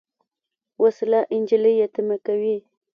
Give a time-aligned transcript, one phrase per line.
[0.83, 2.57] وسله نجلۍ یتیمه کوي